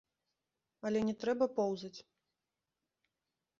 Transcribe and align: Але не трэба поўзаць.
Але 0.89 0.99
не 1.09 1.13
трэба 1.25 1.45
поўзаць. 1.61 1.93